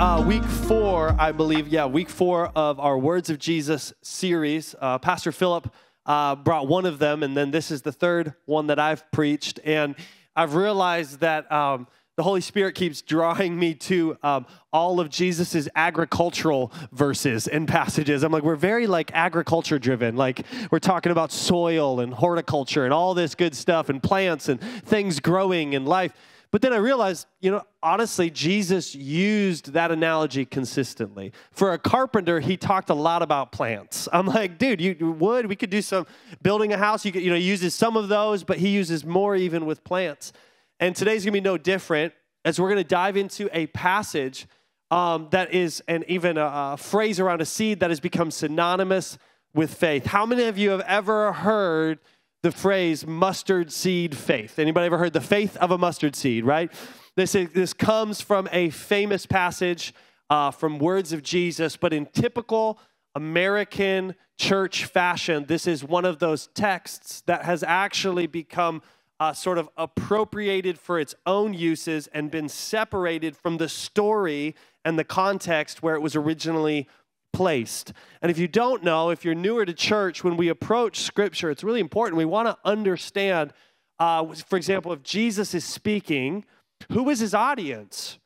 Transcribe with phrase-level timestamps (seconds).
[0.00, 1.68] uh, week four, I believe.
[1.68, 4.74] Yeah, week four of our Words of Jesus series.
[4.80, 5.70] Uh, Pastor Philip
[6.06, 9.60] uh, brought one of them, and then this is the third one that I've preached.
[9.62, 9.94] And
[10.34, 11.86] I've realized that um,
[12.16, 18.22] the Holy Spirit keeps drawing me to um, all of Jesus's agricultural verses and passages.
[18.22, 20.16] I'm like, we're very like agriculture driven.
[20.16, 24.62] Like we're talking about soil and horticulture and all this good stuff and plants and
[24.62, 26.14] things growing in life.
[26.52, 31.32] But then I realized, you know, honestly, Jesus used that analogy consistently.
[31.52, 34.08] For a carpenter, he talked a lot about plants.
[34.12, 36.06] I'm like, dude, you would, we could do some
[36.42, 37.04] building a house.
[37.04, 40.32] You could, you know, uses some of those, but he uses more even with plants.
[40.80, 42.14] And today's gonna be no different
[42.44, 44.48] as we're gonna dive into a passage
[44.90, 49.18] um, that is, and even a, a phrase around a seed that has become synonymous
[49.54, 50.06] with faith.
[50.06, 52.00] How many of you have ever heard?
[52.42, 54.58] The phrase mustard seed faith.
[54.58, 56.72] Anybody ever heard the faith of a mustard seed, right?
[57.16, 59.92] This, is, this comes from a famous passage
[60.30, 62.78] uh, from words of Jesus, but in typical
[63.14, 68.80] American church fashion, this is one of those texts that has actually become
[69.18, 74.98] uh, sort of appropriated for its own uses and been separated from the story and
[74.98, 76.88] the context where it was originally
[77.32, 77.92] placed.
[78.22, 81.64] And if you don't know, if you're newer to church, when we approach Scripture, it's
[81.64, 82.18] really important.
[82.18, 83.52] We want to understand,
[83.98, 86.44] uh, for example, if Jesus is speaking,
[86.92, 88.18] who was his audience?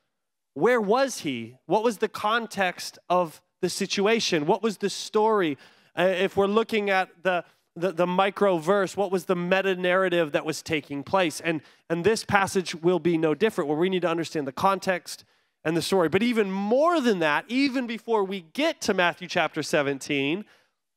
[0.55, 1.57] Where was he?
[1.67, 4.47] What was the context of the situation?
[4.47, 5.59] What was the story?
[5.99, 7.45] Uh, if we're looking at the
[7.77, 11.41] the, the micro verse, what was the meta narrative that was taking place?
[11.41, 15.25] And, and this passage will be no different, where we need to understand the context
[15.65, 16.09] and the story.
[16.09, 20.45] But even more than that, even before we get to Matthew chapter 17,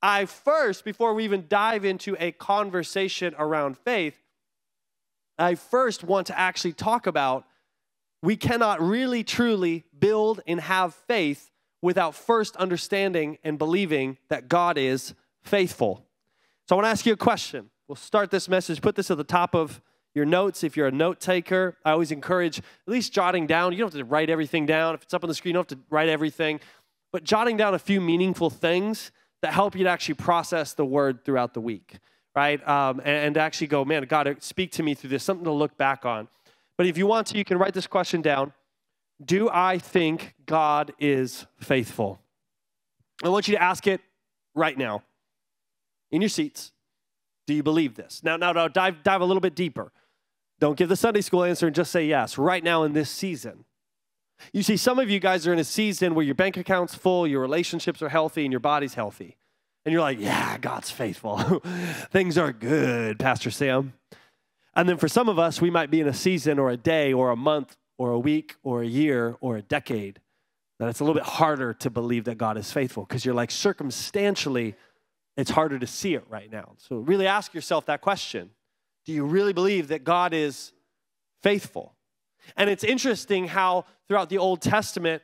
[0.02, 4.22] I first, before we even dive into a conversation around faith,
[5.40, 7.45] I first want to actually talk about
[8.22, 11.52] we cannot really truly build and have faith
[11.82, 15.14] without first understanding and believing that God is
[15.44, 16.04] faithful.
[16.67, 17.70] So I want to ask you a question.
[17.88, 19.82] We'll start this message, put this at the top of
[20.17, 20.64] your notes.
[20.64, 23.72] If you're a note taker, I always encourage at least jotting down.
[23.72, 24.95] You don't have to write everything down.
[24.95, 26.60] If it's up on the screen, you don't have to write everything,
[27.14, 29.11] but jotting down a few meaningful things
[29.42, 32.00] that help you to actually process the word throughout the week,
[32.36, 32.67] right?
[32.67, 35.77] Um, and, and actually go, man, God, speak to me through this, something to look
[35.77, 36.27] back on.
[36.77, 38.52] But if you want to, you can write this question down
[39.23, 42.20] Do I think God is faithful?
[43.23, 44.02] I want you to ask it
[44.56, 45.04] right now
[46.11, 46.72] in your seats.
[47.48, 48.22] Do you believe this?
[48.23, 49.92] Now, now, now dive, dive a little bit deeper.
[50.60, 53.66] Don't give the Sunday school answer and just say yes right now in this season.
[54.54, 57.28] You see, some of you guys are in a season where your bank account's full,
[57.28, 59.38] your relationships are healthy, and your body's healthy.
[59.86, 61.38] And you're like, yeah, God's faithful.
[62.12, 63.94] Things are good, Pastor Sam.
[64.76, 67.14] And then for some of us, we might be in a season or a day
[67.14, 70.20] or a month or a week or a year or a decade
[70.80, 73.50] that it's a little bit harder to believe that God is faithful because you're like
[73.50, 74.76] circumstantially,
[75.36, 76.74] it's harder to see it right now.
[76.78, 78.52] So really ask yourself that question
[79.08, 80.73] do you really believe that God is
[81.42, 81.95] faithful?
[82.58, 85.23] And it's interesting how throughout the Old Testament,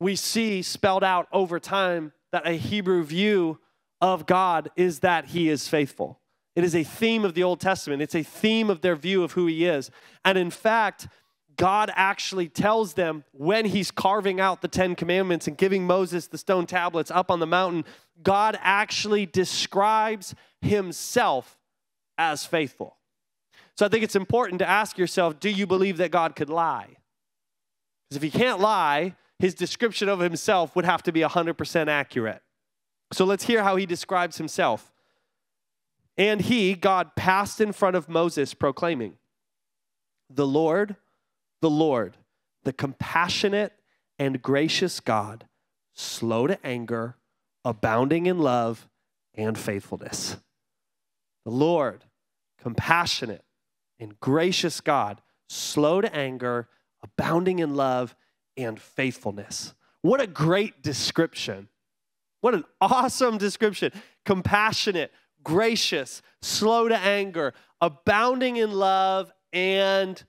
[0.00, 3.60] we see spelled out over time that a Hebrew view
[4.00, 6.20] of God is that he is faithful.
[6.56, 9.32] It is a theme of the Old Testament, it's a theme of their view of
[9.32, 9.92] who he is.
[10.24, 11.06] And in fact,
[11.56, 16.38] God actually tells them when he's carving out the Ten Commandments and giving Moses the
[16.38, 17.84] stone tablets up on the mountain,
[18.24, 21.56] God actually describes himself
[22.18, 22.96] as faithful.
[23.76, 26.96] So I think it's important to ask yourself do you believe that God could lie?
[28.08, 32.42] Because if he can't lie, his description of himself would have to be 100% accurate.
[33.12, 34.92] So let's hear how he describes himself.
[36.16, 39.14] And he, God, passed in front of Moses, proclaiming,
[40.30, 40.96] The Lord,
[41.60, 42.16] the Lord,
[42.62, 43.72] the compassionate
[44.18, 45.46] and gracious God,
[45.92, 47.16] slow to anger,
[47.64, 48.88] abounding in love
[49.34, 50.36] and faithfulness.
[51.44, 52.04] The Lord,
[52.62, 53.44] compassionate
[53.98, 56.68] and gracious God, slow to anger,
[57.02, 58.14] abounding in love
[58.56, 59.74] and faithfulness.
[60.02, 61.68] What a great description.
[62.40, 63.92] What an awesome description.
[64.24, 65.12] Compassionate,
[65.42, 70.22] gracious, slow to anger, abounding in love and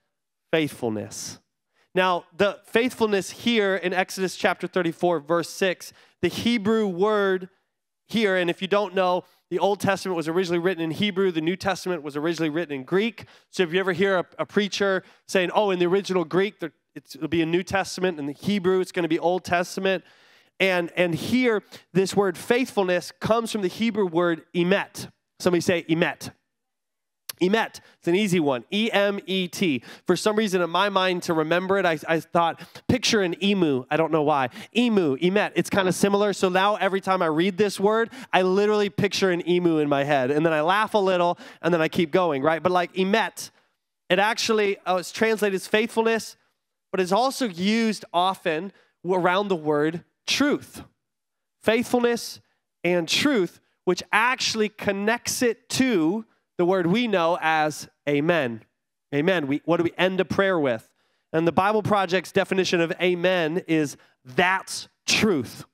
[0.52, 1.40] faithfulness.
[1.94, 7.50] Now, the faithfulness here in Exodus chapter 34, verse 6, the Hebrew word
[8.08, 11.42] here, and if you don't know, the Old Testament was originally written in Hebrew, the
[11.42, 13.26] New Testament was originally written in Greek.
[13.52, 16.72] So if you ever hear a, a preacher saying, oh, in the original Greek, there,
[16.96, 20.04] it'll be a New Testament, in the Hebrew, it's going to be Old Testament.
[20.60, 21.64] And, and here,
[21.94, 25.12] this word faithfulness comes from the Hebrew word emet.
[25.40, 26.32] Somebody say emet.
[27.42, 28.64] Emet, it's an easy one.
[28.72, 29.84] E M E T.
[30.08, 33.86] For some reason, in my mind, to remember it, I, I thought, picture an emu.
[33.90, 34.50] I don't know why.
[34.76, 36.34] Emu, Emet, it's kind of similar.
[36.34, 40.04] So now every time I read this word, I literally picture an emu in my
[40.04, 40.32] head.
[40.32, 42.64] And then I laugh a little, and then I keep going, right?
[42.64, 43.52] But like Emet,
[44.10, 46.38] it actually oh, it's translated as faithfulness,
[46.92, 48.72] but it's also used often
[49.06, 50.84] around the word truth.
[51.62, 52.40] Faithfulness
[52.84, 56.26] and truth, which actually connects it to
[56.58, 58.64] the word we know as amen.
[59.14, 59.48] Amen.
[59.48, 60.90] We, what do we end a prayer with?
[61.34, 65.66] And the Bible Project's definition of amen is that's truth.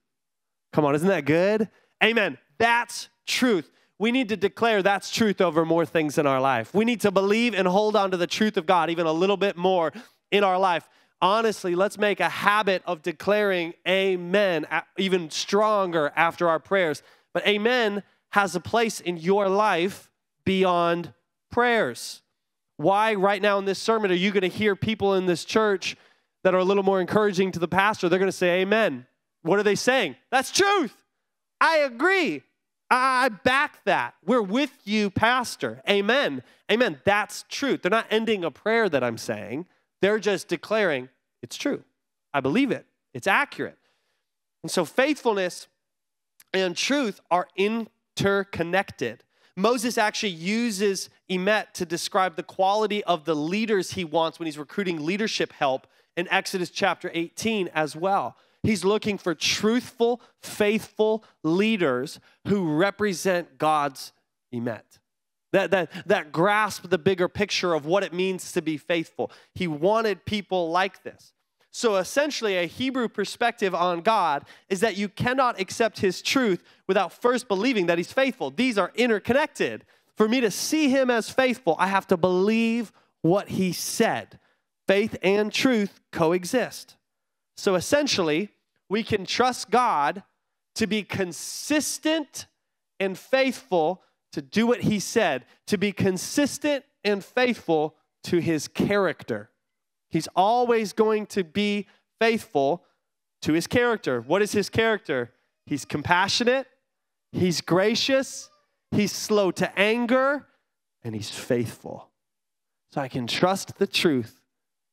[0.73, 1.69] Come on, isn't that good?
[2.03, 2.37] Amen.
[2.57, 3.71] That's truth.
[3.99, 6.73] We need to declare that's truth over more things in our life.
[6.73, 9.37] We need to believe and hold on to the truth of God even a little
[9.37, 9.93] bit more
[10.31, 10.89] in our life.
[11.21, 14.65] Honestly, let's make a habit of declaring amen
[14.97, 17.03] even stronger after our prayers.
[17.33, 18.01] But amen
[18.31, 20.09] has a place in your life
[20.45, 21.13] beyond
[21.51, 22.21] prayers.
[22.77, 25.95] Why, right now in this sermon, are you going to hear people in this church
[26.43, 28.09] that are a little more encouraging to the pastor?
[28.09, 29.05] They're going to say, Amen.
[29.43, 30.15] What are they saying?
[30.29, 30.95] That's truth.
[31.59, 32.43] I agree.
[32.89, 34.15] I back that.
[34.25, 35.81] We're with you, Pastor.
[35.89, 36.43] Amen.
[36.69, 36.99] Amen.
[37.05, 37.81] That's truth.
[37.81, 39.65] They're not ending a prayer that I'm saying,
[40.01, 41.09] they're just declaring
[41.41, 41.83] it's true.
[42.33, 43.77] I believe it, it's accurate.
[44.63, 45.67] And so faithfulness
[46.53, 49.23] and truth are interconnected.
[49.55, 54.57] Moses actually uses Emet to describe the quality of the leaders he wants when he's
[54.57, 58.35] recruiting leadership help in Exodus chapter 18 as well.
[58.63, 64.13] He's looking for truthful, faithful leaders who represent God's
[64.53, 64.83] Emet.
[65.51, 69.31] That, that, that grasp the bigger picture of what it means to be faithful.
[69.53, 71.33] He wanted people like this.
[71.71, 77.13] So essentially, a Hebrew perspective on God is that you cannot accept his truth without
[77.13, 78.51] first believing that he's faithful.
[78.51, 79.85] These are interconnected.
[80.17, 82.91] For me to see him as faithful, I have to believe
[83.21, 84.39] what he said.
[84.87, 86.97] Faith and truth coexist.
[87.55, 88.49] So essentially,
[88.89, 90.23] we can trust God
[90.75, 92.47] to be consistent
[92.99, 94.01] and faithful
[94.33, 99.50] to do what he said, to be consistent and faithful to his character.
[100.11, 101.87] He's always going to be
[102.19, 102.83] faithful
[103.41, 104.21] to his character.
[104.21, 105.31] What is his character?
[105.65, 106.67] He's compassionate,
[107.31, 108.49] he's gracious,
[108.91, 110.47] he's slow to anger,
[111.03, 112.09] and he's faithful.
[112.91, 114.41] So I can trust the truth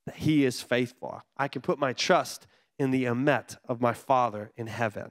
[0.06, 1.22] that he is faithful.
[1.36, 2.46] I can put my trust
[2.78, 5.10] in the emet of my Father in heaven.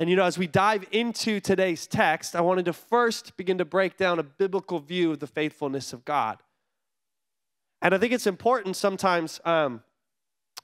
[0.00, 3.64] And you know, as we dive into today's text, I wanted to first begin to
[3.64, 6.38] break down a biblical view of the faithfulness of God.
[7.82, 9.82] And I think it's important sometimes, um,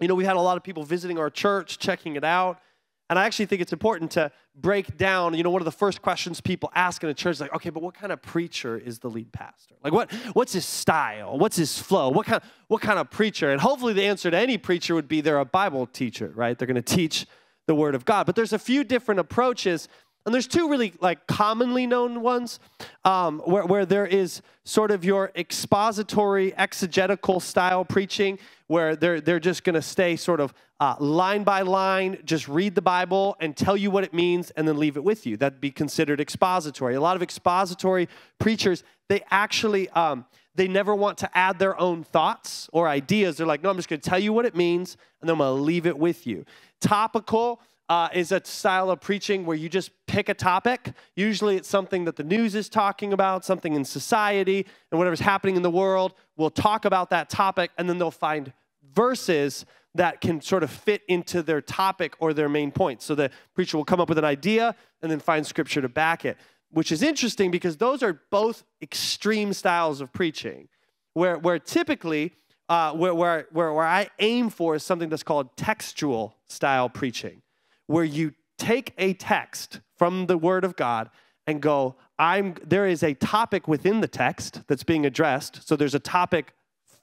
[0.00, 2.60] you know, we had a lot of people visiting our church, checking it out.
[3.08, 6.02] And I actually think it's important to break down, you know, one of the first
[6.02, 8.98] questions people ask in a church is like, okay, but what kind of preacher is
[8.98, 9.76] the lead pastor?
[9.84, 11.38] Like what what's his style?
[11.38, 12.08] What's his flow?
[12.08, 13.52] What kind what kind of preacher?
[13.52, 16.58] And hopefully the answer to any preacher would be they're a Bible teacher, right?
[16.58, 17.26] They're going to teach
[17.66, 18.26] the word of God.
[18.26, 19.88] But there's a few different approaches
[20.26, 22.58] and there's two really like commonly known ones
[23.04, 29.38] um, where, where there is sort of your expository exegetical style preaching where they're, they're
[29.38, 33.56] just going to stay sort of uh, line by line, just read the Bible and
[33.56, 35.36] tell you what it means and then leave it with you.
[35.36, 36.96] That'd be considered expository.
[36.96, 38.08] A lot of expository
[38.40, 43.36] preachers, they actually, um, they never want to add their own thoughts or ideas.
[43.36, 45.38] They're like, no, I'm just going to tell you what it means and then I'm
[45.38, 46.44] going to leave it with you.
[46.80, 50.92] Topical, uh, is a style of preaching where you just pick a topic.
[51.14, 55.56] Usually it's something that the news is talking about, something in society, and whatever's happening
[55.56, 56.14] in the world.
[56.36, 58.52] We'll talk about that topic, and then they'll find
[58.92, 63.02] verses that can sort of fit into their topic or their main point.
[63.02, 66.24] So the preacher will come up with an idea and then find scripture to back
[66.24, 66.36] it,
[66.70, 70.68] which is interesting because those are both extreme styles of preaching,
[71.14, 72.34] where, where typically,
[72.68, 77.42] uh, where, where, where, where I aim for is something that's called textual style preaching
[77.86, 81.10] where you take a text from the Word of God
[81.46, 85.66] and go, I'm, there is a topic within the text that's being addressed.
[85.66, 86.52] So there's a topic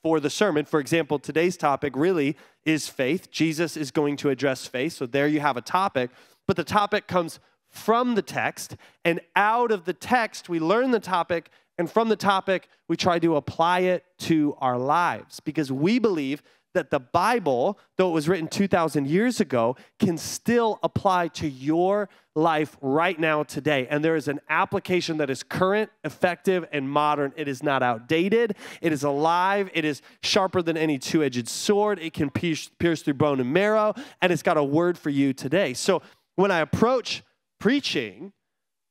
[0.02, 0.66] for the sermon.
[0.66, 2.36] For example, today's topic really
[2.66, 3.32] is faith.
[3.32, 4.94] Jesus is going to address faith.
[4.94, 6.12] So there you have a topic.
[6.46, 11.00] But the topic comes from the text, and out of the text, we learn the
[11.00, 11.50] topic,
[11.80, 16.44] and from the topic, we try to apply it to our lives because we believe
[16.74, 22.10] that the Bible, though it was written 2,000 years ago, can still apply to your
[22.36, 23.88] life right now, today.
[23.90, 27.32] And there is an application that is current, effective, and modern.
[27.36, 32.00] It is not outdated, it is alive, it is sharper than any two edged sword,
[32.00, 35.34] it can pierce, pierce through bone and marrow, and it's got a word for you
[35.34, 35.74] today.
[35.74, 36.02] So
[36.36, 37.24] when I approach
[37.60, 38.34] preaching,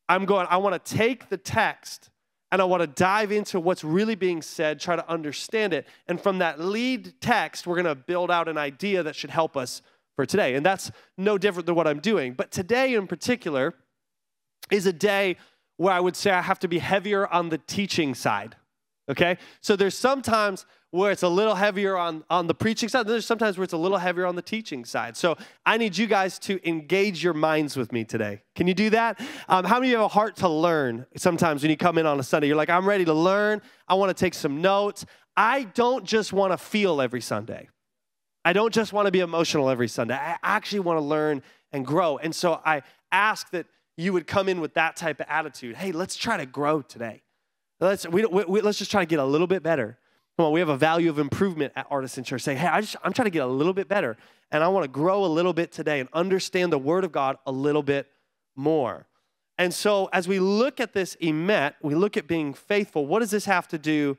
[0.08, 2.10] I'm going, I want to take the text
[2.52, 5.88] and I want to dive into what's really being said, try to understand it.
[6.06, 9.56] And from that lead text, we're going to build out an idea that should help
[9.56, 9.80] us
[10.16, 10.54] for today.
[10.54, 12.34] And that's no different than what I'm doing.
[12.34, 13.72] But today in particular
[14.70, 15.38] is a day
[15.78, 18.54] where I would say I have to be heavier on the teaching side.
[19.12, 19.38] Okay?
[19.60, 23.06] So there's sometimes where it's a little heavier on, on the preaching side.
[23.06, 25.16] There's sometimes where it's a little heavier on the teaching side.
[25.16, 28.42] So I need you guys to engage your minds with me today.
[28.54, 29.18] Can you do that?
[29.48, 32.04] Um, how many of you have a heart to learn sometimes when you come in
[32.04, 32.48] on a Sunday?
[32.48, 33.62] You're like, I'm ready to learn.
[33.88, 35.06] I want to take some notes.
[35.34, 37.68] I don't just want to feel every Sunday.
[38.44, 40.14] I don't just want to be emotional every Sunday.
[40.14, 41.42] I actually want to learn
[41.72, 42.18] and grow.
[42.18, 43.66] And so I ask that
[43.96, 45.76] you would come in with that type of attitude.
[45.76, 47.22] Hey, let's try to grow today.
[47.82, 49.98] Let's, we, we, let's just try to get a little bit better.
[50.36, 52.42] Come on, we have a value of improvement at Artisan Church.
[52.42, 54.16] Say, hey, I just, I'm trying to get a little bit better,
[54.52, 57.38] and I want to grow a little bit today and understand the Word of God
[57.44, 58.06] a little bit
[58.54, 59.06] more.
[59.58, 63.04] And so, as we look at this emet, we look at being faithful.
[63.06, 64.16] What does this have to do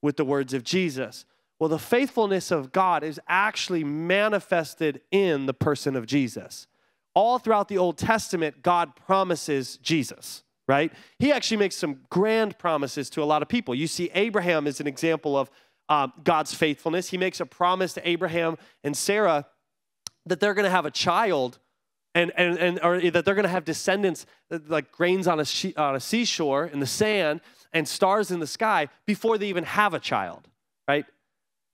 [0.00, 1.26] with the words of Jesus?
[1.58, 6.66] Well, the faithfulness of God is actually manifested in the person of Jesus.
[7.14, 10.92] All throughout the Old Testament, God promises Jesus right?
[11.18, 13.74] He actually makes some grand promises to a lot of people.
[13.74, 15.50] You see, Abraham is an example of
[15.88, 17.08] uh, God's faithfulness.
[17.08, 19.46] He makes a promise to Abraham and Sarah
[20.26, 21.58] that they're going to have a child
[22.14, 25.44] and, and, and or that they're going to have descendants uh, like grains on a,
[25.44, 27.40] she, on a seashore in the sand
[27.72, 30.48] and stars in the sky before they even have a child,
[30.86, 31.06] right?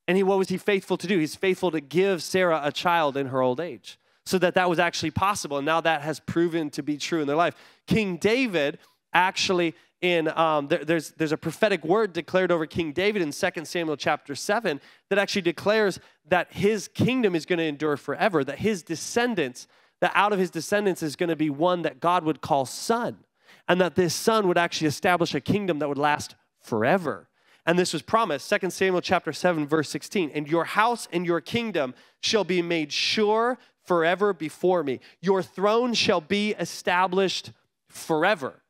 [0.07, 1.19] And he, what was he faithful to do?
[1.19, 3.99] He's faithful to give Sarah a child in her old age
[4.29, 5.57] so that that was actually possible.
[5.57, 7.55] And now that has proven to be true in their life.
[7.87, 8.79] King David
[9.15, 13.65] actually in um, there, there's there's a prophetic word declared over King David in 2
[13.65, 18.59] Samuel chapter 7 that actually declares that his kingdom is going to endure forever, that
[18.59, 19.67] his descendants,
[20.01, 23.25] that out of his descendants is going to be one that God would call son,
[23.67, 27.29] and that this son would actually establish a kingdom that would last forever.
[27.65, 30.31] And this was promised, 2 Samuel chapter 7, verse 16.
[30.35, 35.01] And your house and your kingdom shall be made sure forever before me.
[35.21, 37.53] Your throne shall be established
[37.89, 38.63] forever.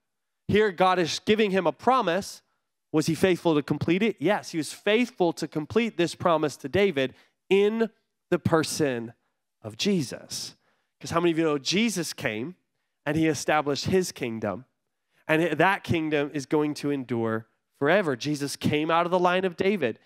[0.47, 2.41] Here, God is giving him a promise.
[2.93, 4.17] Was he faithful to complete it?
[4.19, 7.13] Yes, he was faithful to complete this promise to David
[7.51, 7.91] in
[8.31, 9.13] the person
[9.61, 10.57] of Jesus.
[10.99, 12.55] Because how many of you know Jesus came
[13.05, 14.65] and he established his kingdom,
[15.27, 17.47] and that kingdom is going to endure
[17.79, 18.17] forever?
[18.17, 19.99] Jesus came out of the line of David.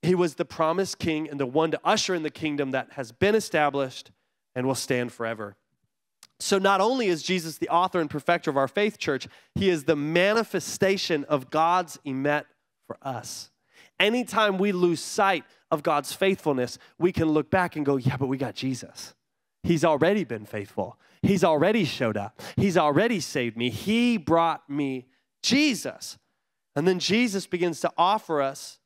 [0.00, 3.12] He was the promised king and the one to usher in the kingdom that has
[3.12, 4.10] been established
[4.54, 5.56] and will stand forever.
[6.40, 9.84] So, not only is Jesus the author and perfecter of our faith, church, he is
[9.84, 12.44] the manifestation of God's emet
[12.86, 13.50] for us.
[14.00, 18.26] Anytime we lose sight of God's faithfulness, we can look back and go, yeah, but
[18.26, 19.14] we got Jesus.
[19.62, 20.98] He's already been faithful.
[21.22, 22.40] He's already showed up.
[22.56, 23.70] He's already saved me.
[23.70, 25.06] He brought me
[25.42, 26.18] Jesus.
[26.76, 28.78] And then Jesus begins to offer us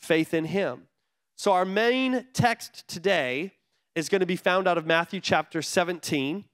[0.00, 0.88] faith in him.
[1.36, 3.52] So, our main text today
[3.94, 6.44] is going to be found out of Matthew chapter 17.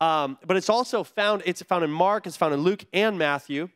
[0.00, 3.68] Um, but it's also found, it's found in Mark, it's found in Luke and Matthew.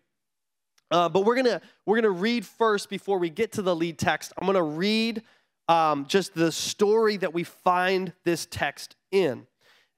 [0.90, 4.32] Uh, but we're gonna we're gonna read first before we get to the lead text.
[4.38, 5.22] I'm gonna read
[5.68, 9.46] um, just the story that we find this text in.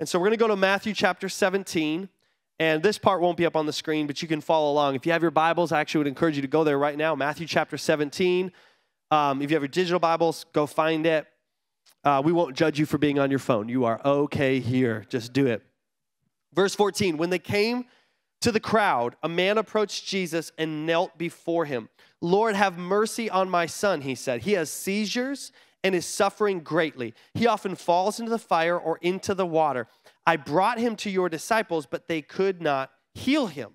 [0.01, 2.09] And so we're gonna go to Matthew chapter 17.
[2.59, 4.95] And this part won't be up on the screen, but you can follow along.
[4.95, 7.15] If you have your Bibles, I actually would encourage you to go there right now.
[7.15, 8.53] Matthew chapter 17.
[9.11, 11.27] Um, if you have your digital Bibles, go find it.
[12.03, 13.69] Uh, we won't judge you for being on your phone.
[13.69, 15.05] You are okay here.
[15.09, 15.63] Just do it.
[16.55, 17.87] Verse 14 When they came
[18.41, 21.89] to the crowd, a man approached Jesus and knelt before him.
[22.23, 24.43] Lord, have mercy on my son, he said.
[24.43, 27.15] He has seizures and is suffering greatly.
[27.35, 29.87] He often falls into the fire or into the water.
[30.27, 33.73] I brought him to your disciples, but they could not heal him.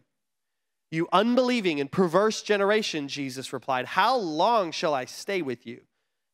[0.92, 5.82] You unbelieving and perverse generation, Jesus replied, How long shall I stay with you?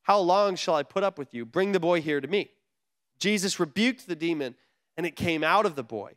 [0.02, 1.44] How long shall I put up with you?
[1.44, 2.50] Bring the boy here to me.
[3.18, 4.56] Jesus rebuked the demon,
[4.96, 6.12] and it came out of the boy,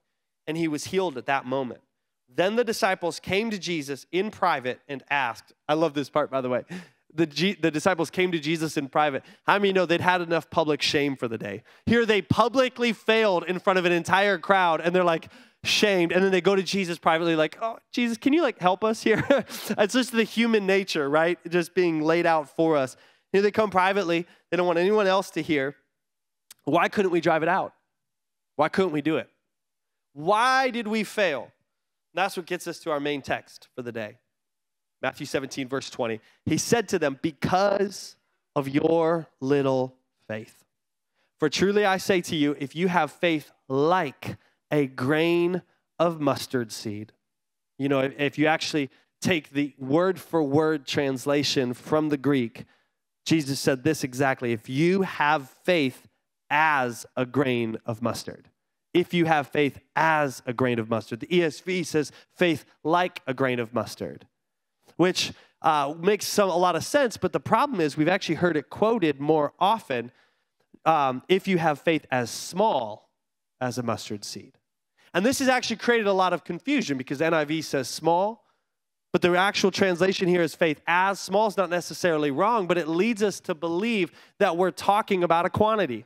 [0.47, 1.81] and he was healed at that moment.
[2.27, 6.41] Then the disciples came to Jesus in private and asked, I love this part, by
[6.41, 6.65] the way.
[7.13, 9.23] The, G, the disciples came to Jesus in private.
[9.45, 11.63] How many know they'd had enough public shame for the day?
[11.85, 15.29] Here they publicly failed in front of an entire crowd, and they're like,
[15.63, 18.83] shamed and then they go to jesus privately like oh jesus can you like help
[18.83, 22.95] us here it's just the human nature right just being laid out for us
[23.35, 24.25] here they come privately.
[24.49, 25.75] They don't want anyone else to hear.
[26.63, 27.73] Why couldn't we drive it out?
[28.55, 29.29] Why couldn't we do it?
[30.13, 31.41] Why did we fail?
[31.43, 34.19] And that's what gets us to our main text for the day.
[35.01, 36.21] Matthew 17, verse 20.
[36.45, 38.15] He said to them, Because
[38.55, 39.97] of your little
[40.29, 40.63] faith.
[41.37, 44.37] For truly I say to you, if you have faith like
[44.71, 45.61] a grain
[45.99, 47.11] of mustard seed,
[47.77, 48.89] you know, if you actually
[49.21, 52.63] take the word for word translation from the Greek,
[53.25, 56.07] Jesus said this exactly if you have faith
[56.49, 58.49] as a grain of mustard.
[58.93, 61.19] If you have faith as a grain of mustard.
[61.19, 64.25] The ESV says faith like a grain of mustard,
[64.95, 68.55] which uh, makes some, a lot of sense, but the problem is we've actually heard
[68.55, 70.11] it quoted more often
[70.85, 73.09] um, if you have faith as small
[73.59, 74.57] as a mustard seed.
[75.13, 78.44] And this has actually created a lot of confusion because NIV says small,
[79.15, 82.89] but the actual translation here is faith as small is not necessarily wrong, but it
[82.89, 86.03] leads us to believe that we're talking about a quantity.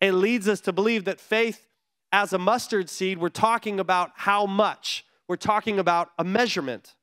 [0.00, 1.66] It leads us to believe that faith
[2.12, 5.04] as a mustard seed, we're talking about how much.
[5.26, 6.94] We're talking about a measurement.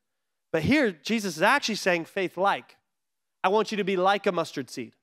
[0.53, 2.77] But here, Jesus is actually saying faith like.
[3.43, 4.93] I want you to be like a mustard seed.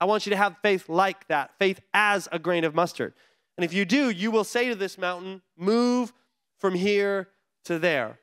[0.00, 3.14] I want you to have faith like that, faith as a grain of mustard.
[3.56, 6.12] And if you do, you will say to this mountain, Move
[6.58, 7.28] from here
[7.66, 8.18] to there.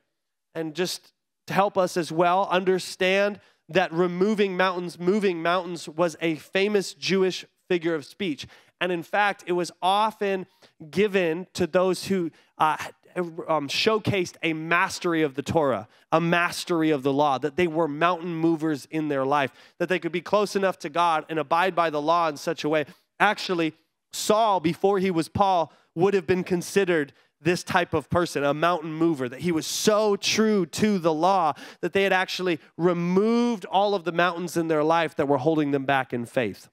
[0.53, 1.13] And just
[1.51, 7.45] to help us as well understand that removing mountains, moving mountains was a famous Jewish
[7.67, 8.47] figure of speech.
[8.79, 10.47] And in fact, it was often
[10.89, 12.77] given to those who uh,
[13.15, 17.87] um, showcased a mastery of the Torah, a mastery of the law, that they were
[17.87, 21.75] mountain movers in their life, that they could be close enough to God and abide
[21.75, 22.85] by the law in such a way.
[23.19, 23.73] Actually,
[24.13, 28.93] Saul, before he was Paul, would have been considered this type of person, a mountain
[28.93, 33.95] mover, that he was so true to the law that they had actually removed all
[33.95, 36.69] of the mountains in their life that were holding them back in faith.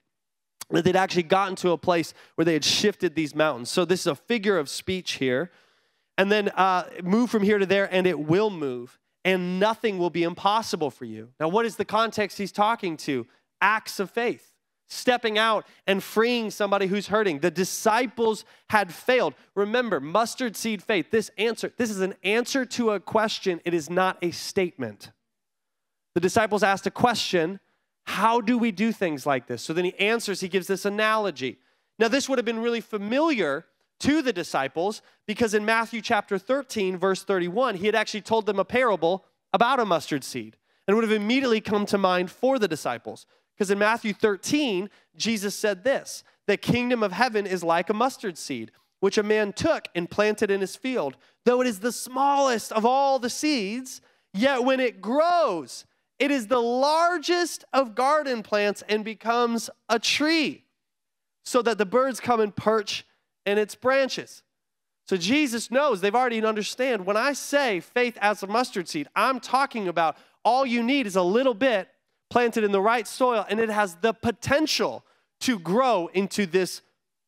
[0.69, 3.71] That they'd actually gotten to a place where they had shifted these mountains.
[3.71, 5.51] So, this is a figure of speech here.
[6.17, 10.09] And then uh, move from here to there, and it will move, and nothing will
[10.09, 11.29] be impossible for you.
[11.39, 13.25] Now, what is the context he's talking to?
[13.61, 14.48] Acts of faith
[14.89, 17.39] stepping out and freeing somebody who's hurting.
[17.39, 19.35] The disciples had failed.
[19.55, 23.89] Remember, mustard seed faith, this answer, this is an answer to a question, it is
[23.89, 25.11] not a statement.
[26.15, 27.59] The disciples asked a question,
[28.03, 29.61] how do we do things like this?
[29.61, 31.59] So then he answers, he gives this analogy.
[31.99, 33.65] Now, this would have been really familiar
[33.99, 38.57] to the disciples because in Matthew chapter 13, verse 31, he had actually told them
[38.57, 42.67] a parable about a mustard seed and would have immediately come to mind for the
[42.67, 43.27] disciples.
[43.59, 48.37] Because in Matthew 13, Jesus said this The kingdom of heaven is like a mustard
[48.37, 51.17] seed, which a man took and planted in his field.
[51.43, 53.99] Though it is the smallest of all the seeds,
[54.33, 55.85] yet when it grows,
[56.19, 60.63] it is the largest of garden plants and becomes a tree,
[61.43, 63.05] so that the birds come and perch
[63.45, 64.41] in its branches.
[65.05, 67.05] So Jesus knows, they've already understand.
[67.05, 71.15] When I say faith as a mustard seed, I'm talking about all you need is
[71.15, 71.89] a little bit
[72.29, 75.03] planted in the right soil, and it has the potential
[75.41, 76.81] to grow into this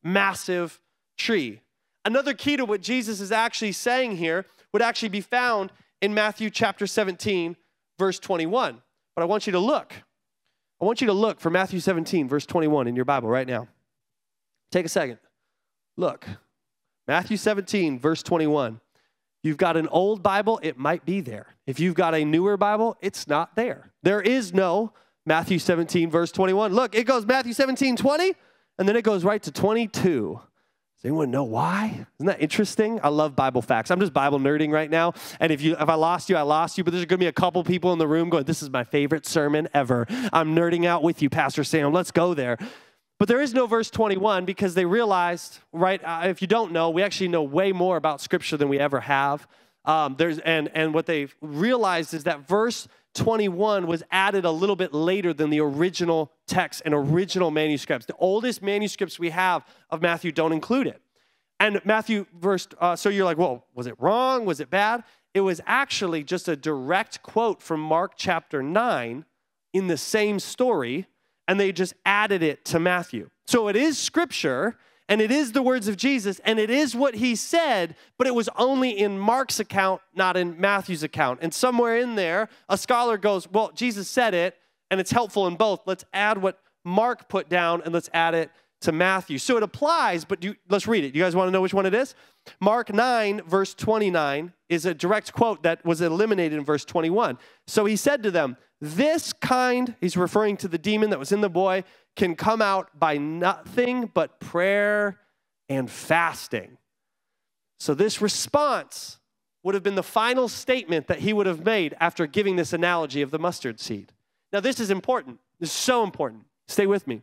[0.03, 0.79] massive
[1.17, 1.61] tree.
[2.05, 6.49] Another key to what Jesus is actually saying here would actually be found in Matthew
[6.49, 7.55] chapter 17,
[7.99, 8.81] verse 21.
[9.15, 9.93] But I want you to look.
[10.81, 13.67] I want you to look for Matthew 17, verse 21 in your Bible right now.
[14.71, 15.19] Take a second.
[15.95, 16.25] Look.
[17.07, 18.79] Matthew 17, verse 21.
[19.43, 21.47] You've got an old Bible, it might be there.
[21.65, 23.91] If you've got a newer Bible, it's not there.
[24.03, 24.93] There is no
[25.25, 26.73] Matthew 17, verse 21.
[26.73, 28.33] Look, it goes Matthew 17, 20,
[28.77, 30.39] and then it goes right to 22.
[31.01, 32.05] Does anyone know why?
[32.19, 32.99] Isn't that interesting?
[33.01, 33.89] I love Bible facts.
[33.89, 35.13] I'm just Bible nerding right now.
[35.39, 37.31] And if you if I lost you, I lost you, but there's gonna be a
[37.31, 40.05] couple people in the room going, This is my favorite sermon ever.
[40.31, 41.91] I'm nerding out with you, Pastor Sam.
[41.91, 42.59] Let's go there.
[43.21, 46.03] But there is no verse 21 because they realized, right?
[46.03, 48.99] Uh, if you don't know, we actually know way more about Scripture than we ever
[48.99, 49.47] have.
[49.85, 54.75] Um, there's, and, and what they realized is that verse 21 was added a little
[54.75, 58.07] bit later than the original text and original manuscripts.
[58.07, 60.99] The oldest manuscripts we have of Matthew don't include it.
[61.59, 64.45] And Matthew verse, uh, so you're like, well, was it wrong?
[64.45, 65.03] Was it bad?
[65.35, 69.25] It was actually just a direct quote from Mark chapter 9
[69.73, 71.05] in the same story
[71.51, 73.29] and they just added it to Matthew.
[73.45, 74.77] So it is scripture
[75.09, 78.33] and it is the words of Jesus and it is what he said, but it
[78.33, 81.39] was only in Mark's account, not in Matthew's account.
[81.41, 84.55] And somewhere in there, a scholar goes, Well, Jesus said it
[84.89, 85.81] and it's helpful in both.
[85.85, 89.37] Let's add what Mark put down and let's add it to Matthew.
[89.37, 91.13] So it applies, but you, let's read it.
[91.13, 92.15] You guys want to know which one it is?
[92.61, 97.37] Mark 9, verse 29, is a direct quote that was eliminated in verse 21.
[97.67, 101.41] So he said to them, This kind, he's referring to the demon that was in
[101.41, 101.83] the boy,
[102.15, 105.19] can come out by nothing but prayer
[105.69, 106.77] and fasting.
[107.79, 109.19] So this response
[109.63, 113.21] would have been the final statement that he would have made after giving this analogy
[113.21, 114.11] of the mustard seed.
[114.51, 115.39] Now, this is important.
[115.59, 116.43] This is so important.
[116.67, 117.21] Stay with me.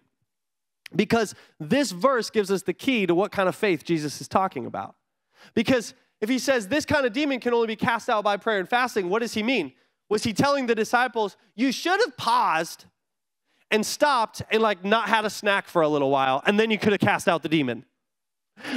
[0.95, 4.65] Because this verse gives us the key to what kind of faith Jesus is talking
[4.65, 4.95] about.
[5.55, 8.61] Because if he says this kind of demon can only be cast out by prayer
[8.61, 9.73] and fasting, what does he mean?
[10.09, 12.87] Was he telling the disciples, you should have paused
[13.71, 16.79] and stopped and like not had a snack for a little while, and then you
[16.79, 17.85] could have cast out the demon.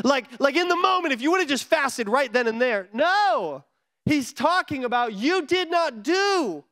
[0.03, 2.87] Like, like in the moment, if you would have just fasted right then and there.
[2.93, 3.63] No,
[4.05, 6.63] he's talking about you did not do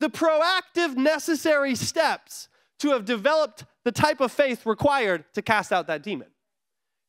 [0.00, 5.88] the proactive, necessary steps to have developed the type of faith required to cast out
[5.88, 6.28] that demon.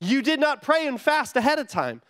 [0.02, 2.02] You did not pray and fast ahead of time.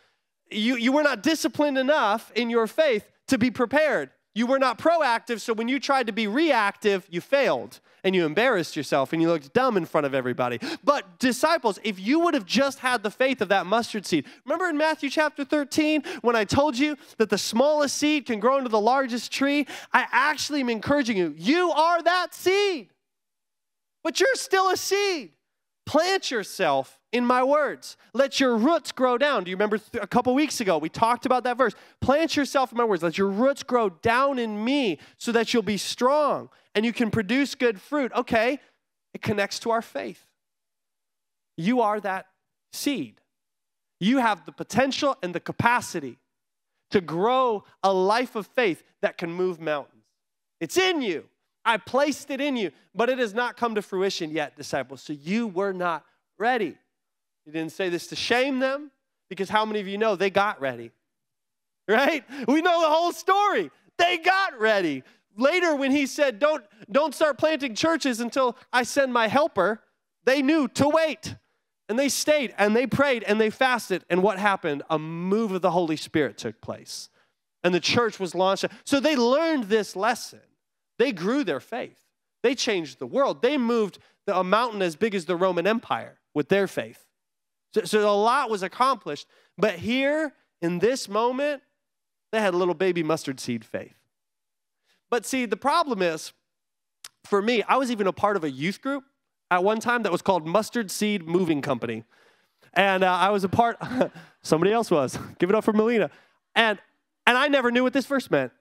[0.51, 4.11] You, you were not disciplined enough in your faith to be prepared.
[4.35, 8.25] You were not proactive, so when you tried to be reactive, you failed and you
[8.25, 10.59] embarrassed yourself and you looked dumb in front of everybody.
[10.83, 14.69] But, disciples, if you would have just had the faith of that mustard seed, remember
[14.69, 18.69] in Matthew chapter 13 when I told you that the smallest seed can grow into
[18.69, 19.65] the largest tree?
[19.91, 22.89] I actually am encouraging you, you are that seed,
[24.03, 25.31] but you're still a seed.
[25.85, 27.97] Plant yourself in my words.
[28.13, 29.43] Let your roots grow down.
[29.43, 31.73] Do you remember a couple weeks ago we talked about that verse?
[32.01, 33.03] Plant yourself in my words.
[33.03, 37.09] Let your roots grow down in me so that you'll be strong and you can
[37.09, 38.11] produce good fruit.
[38.15, 38.59] Okay,
[39.13, 40.23] it connects to our faith.
[41.57, 42.27] You are that
[42.71, 43.21] seed.
[43.99, 46.19] You have the potential and the capacity
[46.91, 50.03] to grow a life of faith that can move mountains.
[50.59, 51.25] It's in you.
[51.65, 55.01] I placed it in you, but it has not come to fruition yet, disciples.
[55.01, 56.05] So you were not
[56.37, 56.77] ready.
[57.49, 58.91] He didn't say this to shame them,
[59.27, 60.91] because how many of you know they got ready?
[61.87, 62.23] Right?
[62.47, 63.71] We know the whole story.
[63.97, 65.03] They got ready.
[65.35, 69.81] Later, when he said, Don't, don't start planting churches until I send my helper,
[70.25, 71.35] they knew to wait.
[71.87, 74.05] And they stayed and they prayed and they fasted.
[74.11, 74.83] And what happened?
[74.91, 77.09] A move of the Holy Spirit took place.
[77.63, 78.65] And the church was launched.
[78.83, 80.41] So they learned this lesson.
[80.99, 81.99] They grew their faith.
[82.43, 83.41] They changed the world.
[83.41, 87.08] They moved a mountain as big as the Roman Empire with their faith.
[87.73, 89.27] So, so a lot was accomplished.
[89.57, 91.61] But here, in this moment,
[92.31, 93.95] they had a little baby mustard seed faith.
[95.09, 96.33] But see, the problem is,
[97.25, 99.03] for me, I was even a part of a youth group
[99.51, 102.03] at one time that was called Mustard Seed Moving Company.
[102.73, 103.77] And uh, I was a part,
[104.41, 105.17] somebody else was.
[105.39, 106.11] Give it up for Melina.
[106.55, 106.79] And,
[107.25, 108.51] and I never knew what this verse meant.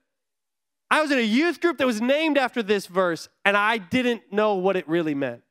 [0.91, 4.33] I was in a youth group that was named after this verse, and I didn't
[4.33, 5.43] know what it really meant.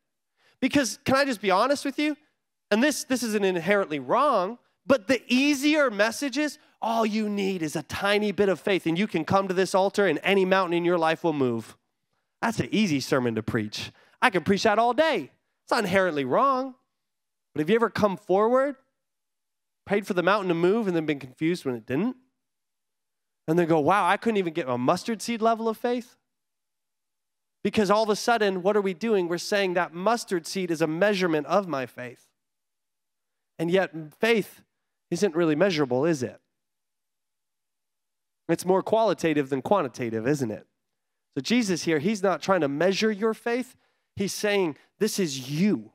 [0.60, 2.16] Because, can I just be honest with you?
[2.70, 7.82] And this, this isn't inherently wrong, but the easier messages, all you need is a
[7.82, 10.84] tiny bit of faith, and you can come to this altar, and any mountain in
[10.84, 11.76] your life will move.
[12.42, 13.90] That's an easy sermon to preach.
[14.20, 15.30] I can preach that all day.
[15.64, 16.74] It's not inherently wrong.
[17.54, 18.76] But have you ever come forward,
[19.86, 22.16] prayed for the mountain to move, and then been confused when it didn't?
[23.48, 26.16] and then go, wow, I couldn't even get a mustard seed level of faith.
[27.64, 29.26] Because all of a sudden, what are we doing?
[29.26, 32.27] We're saying that mustard seed is a measurement of my faith.
[33.58, 34.62] And yet, faith
[35.10, 36.40] isn't really measurable, is it?
[38.48, 40.66] It's more qualitative than quantitative, isn't it?
[41.34, 43.76] So, Jesus here, he's not trying to measure your faith.
[44.16, 45.92] He's saying, This is you.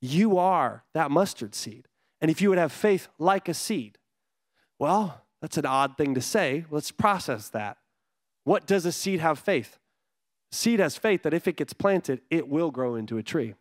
[0.00, 1.88] You are that mustard seed.
[2.20, 3.98] And if you would have faith like a seed,
[4.78, 6.64] well, that's an odd thing to say.
[6.70, 7.78] Let's process that.
[8.44, 9.78] What does a seed have faith?
[10.50, 13.54] Seed has faith that if it gets planted, it will grow into a tree.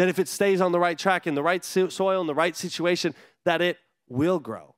[0.00, 2.56] That if it stays on the right track, in the right soil, in the right
[2.56, 3.76] situation, that it
[4.08, 4.74] will grow.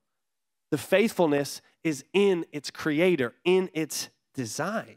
[0.72, 4.96] The faithfulness is in its creator, in its design.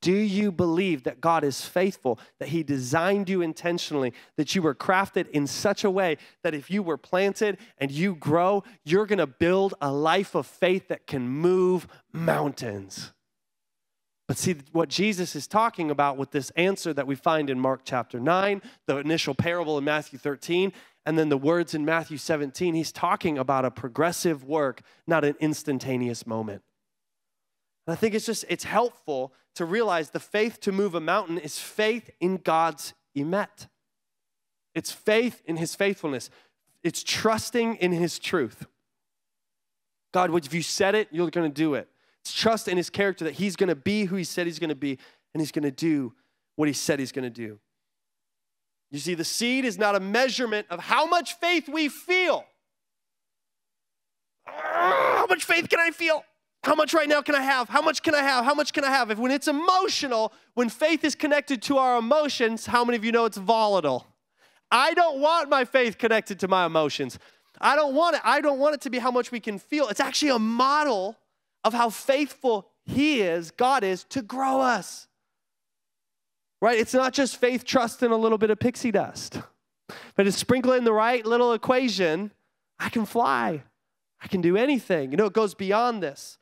[0.00, 4.74] Do you believe that God is faithful, that He designed you intentionally, that you were
[4.74, 9.28] crafted in such a way that if you were planted and you grow, you're gonna
[9.28, 13.12] build a life of faith that can move mountains?
[14.28, 17.80] But see, what Jesus is talking about with this answer that we find in Mark
[17.84, 20.72] chapter 9, the initial parable in Matthew 13,
[21.06, 25.34] and then the words in Matthew 17, he's talking about a progressive work, not an
[25.40, 26.62] instantaneous moment.
[27.86, 31.38] And I think it's just, it's helpful to realize the faith to move a mountain
[31.38, 33.68] is faith in God's emet.
[34.74, 36.28] It's faith in his faithfulness.
[36.82, 38.66] It's trusting in his truth.
[40.12, 41.88] God, if you said it, you're going to do it.
[42.22, 44.68] It's trust in his character that he's going to be who he said he's going
[44.70, 44.98] to be,
[45.34, 46.14] and he's going to do
[46.56, 47.58] what he said he's going to do.
[48.90, 52.44] You see, the seed is not a measurement of how much faith we feel.
[54.46, 56.24] How much faith can I feel?
[56.64, 57.68] How much right now can I have?
[57.68, 58.44] How much can I have?
[58.44, 59.10] How much can I have?
[59.10, 63.12] If when it's emotional, when faith is connected to our emotions, how many of you
[63.12, 64.06] know it's volatile?
[64.70, 67.18] I don't want my faith connected to my emotions.
[67.60, 68.22] I don't want it.
[68.24, 69.88] I don't want it to be how much we can feel.
[69.88, 71.16] It's actually a model
[71.68, 75.06] of how faithful He is, God is, to grow us.
[76.60, 76.78] Right?
[76.78, 79.40] It's not just faith, trust, and a little bit of pixie dust.
[80.16, 82.32] But to sprinkle in the right little equation,
[82.78, 83.62] I can fly.
[84.20, 85.12] I can do anything.
[85.12, 86.38] You know, it goes beyond this.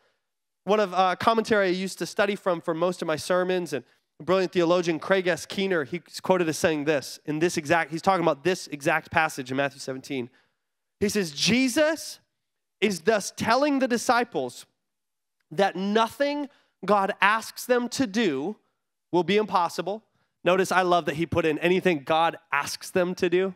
[0.65, 3.85] One of uh, commentary I used to study from for most of my sermons, and
[4.23, 5.47] brilliant theologian Craig S.
[5.47, 9.51] Keener, he's quoted as saying this in this exact, he's talking about this exact passage
[9.51, 10.31] in Matthew 17.
[10.99, 12.21] He says, Jesus
[12.81, 14.67] is thus telling the disciples
[15.51, 16.49] that nothing
[16.85, 18.57] God asks them to do
[19.13, 20.03] will be impossible.
[20.45, 23.55] Notice I love that he put in anything God asks them to do.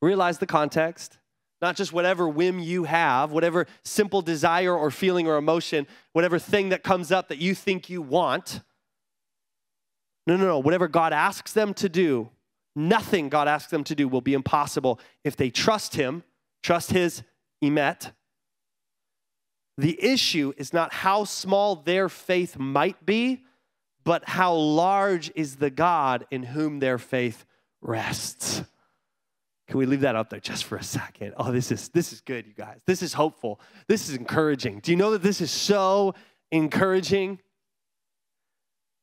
[0.00, 1.18] Realize the context
[1.64, 6.68] not just whatever whim you have, whatever simple desire or feeling or emotion, whatever thing
[6.68, 8.60] that comes up that you think you want.
[10.26, 10.58] No, no, no.
[10.58, 12.28] Whatever God asks them to do,
[12.76, 16.22] nothing God asks them to do will be impossible if they trust Him,
[16.62, 17.22] trust His
[17.62, 18.12] emet.
[19.76, 23.42] The issue is not how small their faith might be,
[24.04, 27.44] but how large is the God in whom their faith
[27.80, 28.62] rests.
[29.66, 31.34] Can we leave that up there just for a second?
[31.38, 32.80] Oh, this is this is good, you guys.
[32.86, 33.60] This is hopeful.
[33.88, 34.80] This is encouraging.
[34.80, 36.14] Do you know that this is so
[36.52, 37.40] encouraging?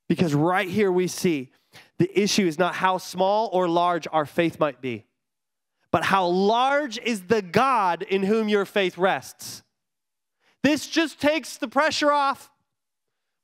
[0.08, 1.52] Because right here we see
[1.98, 5.06] the issue is not how small or large our faith might be,
[5.92, 9.64] but how large is the God in whom your faith rests.
[10.64, 12.52] This just takes the pressure off.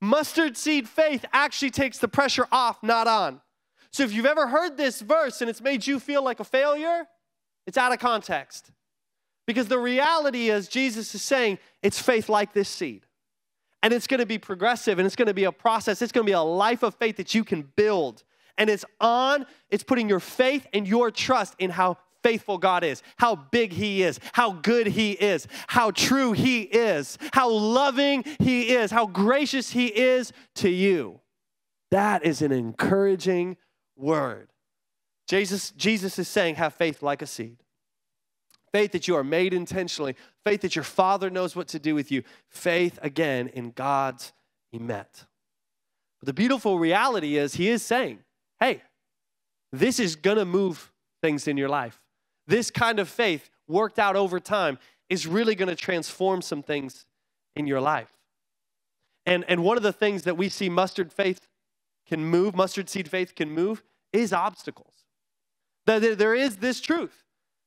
[0.02, 3.42] Mustard seed faith actually takes the pressure off, not on.
[3.92, 7.08] So if you've ever heard this verse and it's made you feel like a failure,
[7.66, 8.72] it's out of context.
[9.48, 13.06] Because the reality is, Jesus is saying it's faith like this seed.
[13.82, 16.02] And it's gonna be progressive and it's gonna be a process.
[16.02, 18.24] It's gonna be a life of faith that you can build.
[18.58, 21.98] And it's on, it's putting your faith and your trust in how
[22.28, 27.18] faithful God is, how big He is, how good He is, how true He is,
[27.32, 31.22] how loving He is, how gracious He is to you.
[31.90, 33.56] That is an encouraging
[33.96, 34.50] word.
[35.30, 37.64] Jesus, Jesus is saying, have faith like a seed.
[38.74, 40.14] Faith that you are made intentionally.
[40.44, 42.24] Faith that your Father knows what to do with you.
[42.50, 44.34] Faith, again, in God's
[44.76, 45.26] emet.
[46.20, 48.20] But the beautiful reality is, He is saying,
[48.60, 48.82] hey,
[49.72, 52.02] this is gonna move things in your life.
[52.48, 54.80] This kind of faith, worked out over time,
[55.10, 57.06] is really gonna transform some things
[57.56, 58.12] in your life.
[59.26, 61.48] And, and one of the things that we see mustard faith
[62.08, 63.84] can move, mustard seed faith can move,
[64.14, 64.94] is obstacles.
[65.86, 67.24] That there is this truth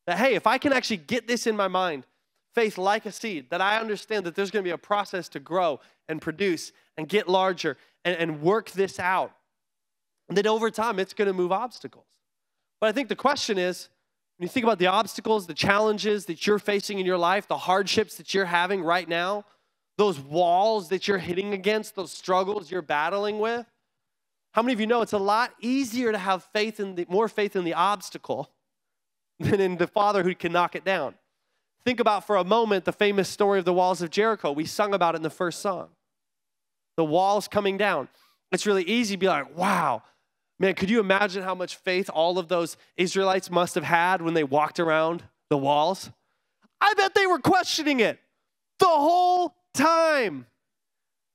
[0.07, 2.07] that, hey, if I can actually get this in my mind,
[2.55, 5.41] faith like a seed, that I understand that there's going to be a process to
[5.41, 9.33] grow and produce and get larger and, and work this out,
[10.29, 12.07] and then over time it's going to move obstacles.
[12.81, 13.89] But I think the question is
[14.41, 17.59] when you think about the obstacles, the challenges that you're facing in your life, the
[17.59, 19.45] hardships that you're having right now,
[19.99, 23.67] those walls that you're hitting against, those struggles you're battling with,
[24.53, 27.29] how many of you know it's a lot easier to have faith in the more
[27.29, 28.51] faith in the obstacle
[29.39, 31.17] than in the Father who can knock it down?
[31.85, 34.53] Think about for a moment the famous story of the walls of Jericho.
[34.53, 35.89] We sung about it in the first song.
[36.97, 38.09] The walls coming down.
[38.53, 40.03] It's really easy to be like, wow,
[40.61, 44.35] man, could you imagine how much faith all of those Israelites must have had when
[44.35, 46.11] they walked around the walls?
[46.81, 48.21] I bet they were questioning it
[48.79, 50.47] the whole time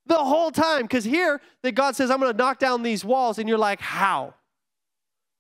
[0.06, 0.84] the whole time.
[0.84, 3.82] Because here, that God says, I'm going to knock down these walls, and you're like,
[3.82, 4.34] how?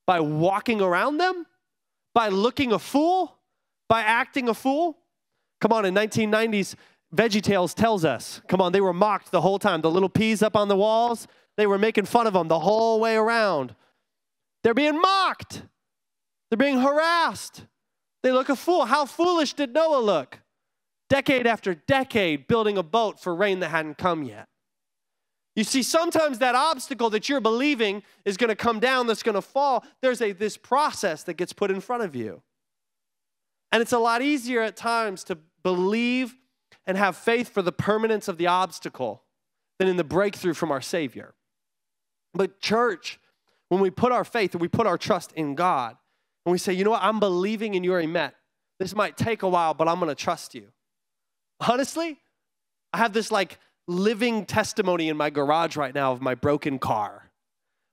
[0.08, 1.46] By walking around them?
[2.14, 3.38] By looking a fool?
[3.90, 4.98] By acting a fool?
[5.62, 6.76] Come on, in 1990s,
[7.16, 9.82] VeggieTales tells us, come on, they were mocked the whole time.
[9.82, 13.00] The little peas up on the walls, they were making fun of them the whole
[13.00, 13.76] way around.
[14.64, 15.62] They're being mocked.
[16.50, 17.66] They're being harassed.
[18.24, 18.86] They look a fool.
[18.86, 20.40] How foolish did Noah look?
[21.10, 24.48] Decade after decade building a boat for rain that hadn't come yet.
[25.56, 29.36] You see, sometimes that obstacle that you're believing is going to come down, that's going
[29.36, 32.42] to fall, there's a, this process that gets put in front of you.
[33.72, 36.36] And it's a lot easier at times to believe
[36.86, 39.24] and have faith for the permanence of the obstacle
[39.78, 41.35] than in the breakthrough from our Savior.
[42.36, 43.20] But, church,
[43.70, 45.96] when we put our faith and we put our trust in God,
[46.46, 48.34] and we say, you know what, I'm believing in your emet.
[48.80, 50.68] This might take a while, but I'm to trust you.
[51.68, 52.20] Honestly,
[52.94, 57.32] I have this like living testimony in my garage right now of my broken car.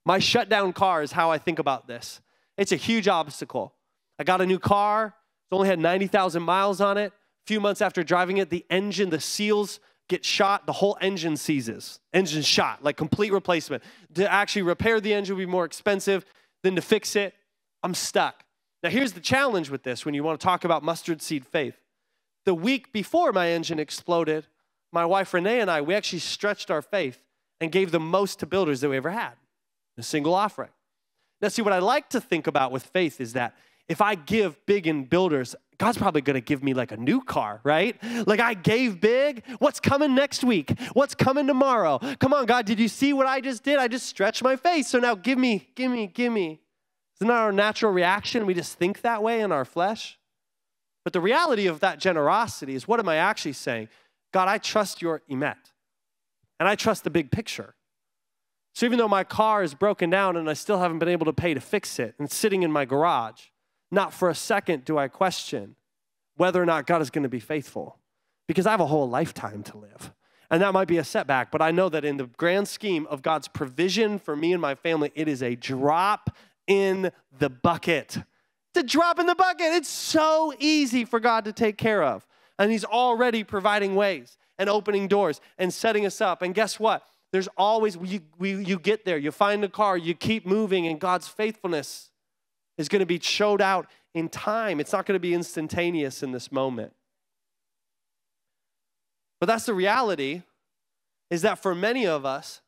[0.05, 2.21] My shutdown car is how I think about this.
[2.57, 3.73] It's a huge obstacle.
[4.19, 5.15] I got a new car,
[5.51, 7.11] it only had 90,000 miles on it.
[7.11, 11.37] A few months after driving it, the engine, the seals get shot, the whole engine
[11.37, 11.99] seizes.
[12.13, 13.83] Engine shot, like complete replacement.
[14.15, 16.25] To actually repair the engine would be more expensive
[16.63, 17.33] than to fix it.
[17.83, 18.43] I'm stuck.
[18.81, 21.77] Now, here's the challenge with this when you want to talk about mustard seed faith.
[22.45, 24.47] The week before my engine exploded,
[24.91, 27.23] my wife Renee and I, we actually stretched our faith
[27.61, 29.33] and gave the most to builders that we ever had
[29.97, 30.71] a single offering.
[31.41, 33.55] Now, see, what I like to think about with faith is that
[33.87, 37.21] if I give big in builders God's probably going to give me like a new
[37.21, 37.97] car, right?
[38.27, 39.43] Like I gave big.
[39.59, 40.77] What's coming next week?
[40.93, 41.99] What's coming tomorrow?
[42.19, 43.77] Come on, God, did you see what I just did?
[43.77, 44.87] I just stretched my face.
[44.87, 46.59] So now give me, give me, give me.
[47.17, 48.45] Isn't that our natural reaction?
[48.45, 50.17] We just think that way in our flesh.
[51.03, 53.89] But the reality of that generosity is what am I actually saying?
[54.31, 55.55] God, I trust your emet.
[56.59, 57.75] And I trust the big picture.
[58.73, 61.33] So even though my car is broken down and I still haven't been able to
[61.33, 63.47] pay to fix it and sitting in my garage,
[63.93, 65.75] not for a second do I question
[66.35, 67.99] whether or not God is going to be faithful
[68.47, 70.11] because I have a whole lifetime to live.
[70.49, 73.21] And that might be a setback, but I know that in the grand scheme of
[73.21, 76.35] God's provision for me and my family, it is a drop
[76.67, 78.17] in the bucket.
[78.73, 79.67] The drop in the bucket.
[79.67, 82.25] It's so easy for God to take care of.
[82.59, 86.41] And He's already providing ways and opening doors and setting us up.
[86.41, 87.03] And guess what?
[87.31, 91.27] There's always, you, you get there, you find the car, you keep moving, and God's
[91.27, 92.11] faithfulness
[92.77, 94.79] is going to be showed out in time.
[94.79, 96.93] It's not going to be instantaneous in this moment.
[99.39, 100.43] But that's the reality
[101.29, 102.61] is that for many of us,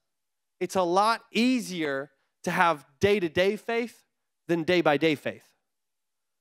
[0.59, 2.11] it's a lot easier
[2.43, 4.03] to have day to day faith
[4.47, 5.47] than day by day faith.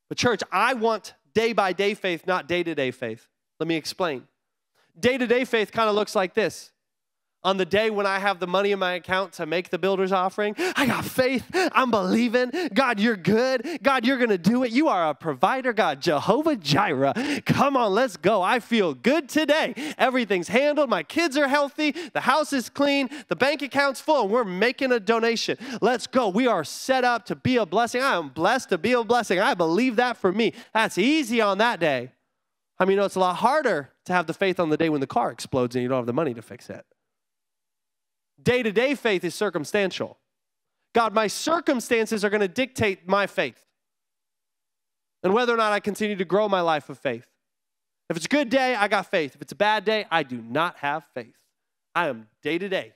[0.08, 3.28] But, church, I want day by day faith, not day to day faith.
[3.58, 4.26] Let me explain.
[4.98, 6.72] Day to day faith kind of looks like this
[7.44, 10.12] on the day when I have the money in my account to make the builder's
[10.12, 11.44] offering, I got faith.
[11.54, 12.50] I'm believing.
[12.72, 13.78] God, you're good.
[13.82, 14.72] God, you're going to do it.
[14.72, 16.00] You are a provider, God.
[16.00, 17.42] Jehovah Jireh.
[17.44, 18.42] Come on, let's go.
[18.42, 19.74] I feel good today.
[19.98, 20.88] Everything's handled.
[20.88, 21.92] My kids are healthy.
[22.12, 23.10] The house is clean.
[23.28, 25.58] The bank account's full, and we're making a donation.
[25.80, 26.28] Let's go.
[26.28, 28.02] We are set up to be a blessing.
[28.02, 29.38] I am blessed to be a blessing.
[29.38, 30.54] I believe that for me.
[30.72, 32.12] That's easy on that day.
[32.78, 34.88] I mean, you know, it's a lot harder to have the faith on the day
[34.88, 36.84] when the car explodes and you don't have the money to fix it.
[38.44, 40.18] Day to day faith is circumstantial.
[40.94, 43.64] God, my circumstances are going to dictate my faith
[45.24, 47.26] and whether or not I continue to grow my life of faith.
[48.10, 49.34] If it's a good day, I got faith.
[49.34, 51.34] If it's a bad day, I do not have faith.
[51.94, 52.92] I am day to day.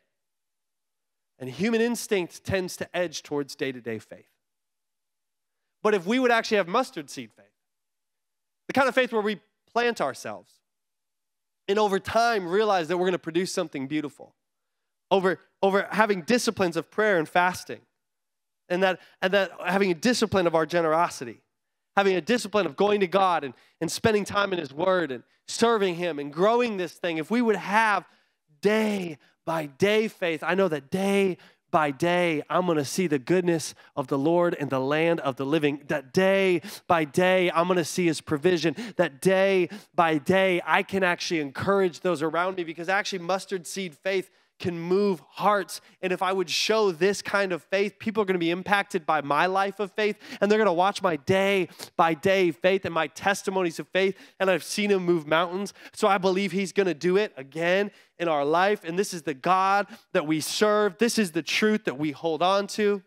[1.39, 4.29] And human instinct tends to edge towards day to day faith.
[5.83, 7.47] But if we would actually have mustard seed faith,
[8.67, 9.41] the kind of faith where we
[9.73, 10.53] plant ourselves
[11.67, 14.35] and over time realize that we're going to produce something beautiful,
[15.11, 17.81] over, over having disciplines of prayer and fasting,
[18.69, 21.41] and that, and that having a discipline of our generosity,
[21.97, 25.23] having a discipline of going to God and, and spending time in His Word and
[25.47, 28.05] serving Him and growing this thing, if we would have
[28.61, 31.39] day by day faith, I know that day
[31.71, 35.37] by day, I'm going to see the goodness of the Lord in the land of
[35.37, 35.83] the living.
[35.89, 38.75] That day by day, I'm going to see his provision.
[38.97, 43.95] That day by day, I can actually encourage those around me because actually, mustard seed
[43.95, 45.81] faith can move hearts.
[46.03, 49.07] And if I would show this kind of faith, people are going to be impacted
[49.07, 52.85] by my life of faith, and they're going to watch my day by day faith
[52.85, 54.17] and my testimonies of faith.
[54.41, 55.73] And I've seen him move mountains.
[55.93, 58.83] So I believe he's going to do it again in our life.
[58.85, 62.43] And this is the God that we serve, this is the truth that we hold
[62.43, 63.03] on to.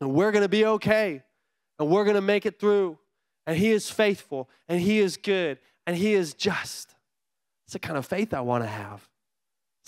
[0.00, 1.22] And we're going to be okay,
[1.78, 2.98] and we're going to make it through.
[3.46, 6.94] And he is faithful, and he is good, and he is just.
[7.64, 9.08] It's the kind of faith I want to have.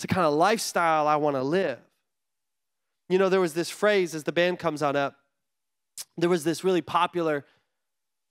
[0.01, 1.77] It's the kind of lifestyle I want to live.
[3.07, 5.15] You know, there was this phrase as the band comes on up,
[6.17, 7.45] there was this really popular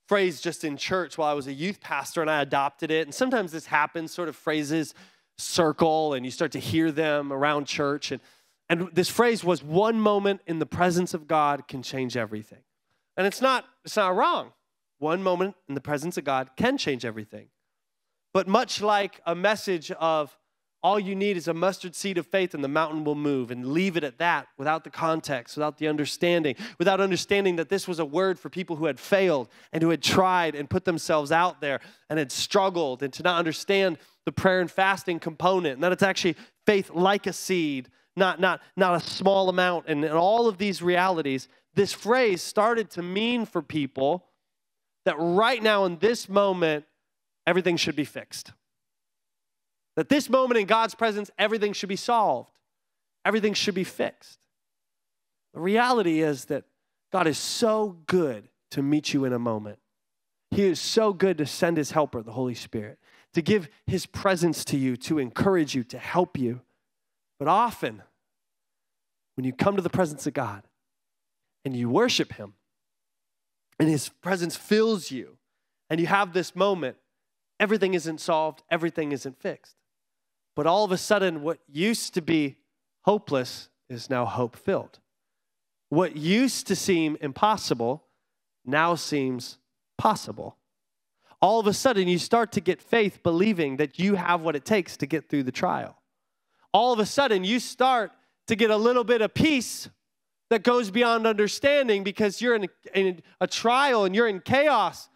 [0.09, 3.07] phrase just in church while I was a youth pastor and I adopted it.
[3.07, 4.93] And sometimes this happens, sort of phrases
[5.37, 8.11] circle and you start to hear them around church.
[8.11, 8.19] And,
[8.67, 12.63] and this phrase was one moment in the presence of God can change everything.
[13.15, 14.51] And it's not, it's not wrong.
[14.99, 17.47] One moment in the presence of God can change everything.
[18.33, 20.37] But much like a message of
[20.83, 23.67] all you need is a mustard seed of faith and the mountain will move and
[23.67, 27.99] leave it at that without the context, without the understanding, without understanding that this was
[27.99, 31.61] a word for people who had failed and who had tried and put themselves out
[31.61, 35.91] there and had struggled and to not understand the prayer and fasting component and that
[35.91, 39.85] it's actually faith like a seed, not, not, not a small amount.
[39.87, 44.25] And, and all of these realities, this phrase started to mean for people
[45.05, 46.85] that right now in this moment,
[47.45, 48.51] everything should be fixed
[49.95, 52.51] that this moment in God's presence, everything should be solved,
[53.25, 54.39] everything should be fixed.
[55.53, 56.63] The reality is that
[57.11, 59.79] God is so good to meet you in a moment.
[60.49, 62.99] He is so good to send his helper, the Holy Spirit,
[63.33, 66.61] to give his presence to you, to encourage you, to help you.
[67.39, 68.01] But often,
[69.35, 70.63] when you come to the presence of God
[71.65, 72.53] and you worship him,
[73.79, 75.37] and his presence fills you,
[75.89, 76.97] and you have this moment,
[77.59, 79.75] everything isn't solved, everything isn't fixed.
[80.55, 82.57] But all of a sudden, what used to be
[83.01, 84.99] hopeless is now hope filled.
[85.89, 88.03] What used to seem impossible
[88.65, 89.57] now seems
[89.97, 90.57] possible.
[91.41, 94.63] all of a sudden you start to get faith believing that you have what it
[94.63, 95.97] takes to get through the trial.
[96.71, 98.11] All of a sudden you start
[98.47, 99.89] to get a little bit of peace
[100.49, 105.09] that goes beyond understanding because you're in a, in a trial and you're in chaos.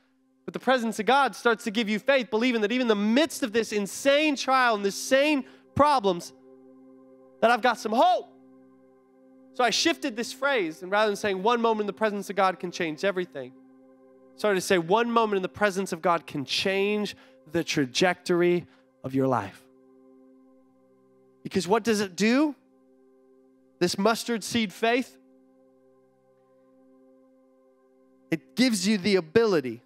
[0.45, 2.95] But the presence of God starts to give you faith, believing that even in the
[2.95, 5.43] midst of this insane trial and the same
[5.73, 6.33] problems,
[7.41, 8.29] that I've got some hope.
[9.55, 12.35] So I shifted this phrase, and rather than saying one moment in the presence of
[12.35, 13.53] God can change everything,
[14.35, 17.15] started to say one moment in the presence of God can change
[17.51, 18.65] the trajectory
[19.03, 19.61] of your life.
[21.41, 22.55] Because what does it do?
[23.79, 25.17] This mustard seed faith,
[28.31, 29.81] it gives you the ability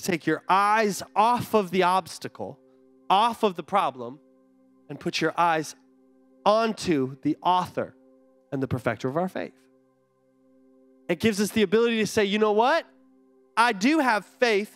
[0.00, 2.58] to take your eyes off of the obstacle,
[3.10, 4.18] off of the problem,
[4.88, 5.74] and put your eyes
[6.44, 7.94] onto the author
[8.52, 9.52] and the perfecter of our faith.
[11.08, 12.86] It gives us the ability to say, you know what?
[13.56, 14.74] I do have faith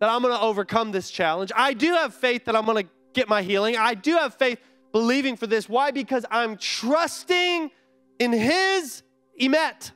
[0.00, 1.50] that I'm going to overcome this challenge.
[1.56, 3.76] I do have faith that I'm going to get my healing.
[3.76, 4.58] I do have faith
[4.92, 5.68] believing for this.
[5.68, 5.90] Why?
[5.90, 7.70] Because I'm trusting
[8.18, 9.02] in His
[9.40, 9.92] emet.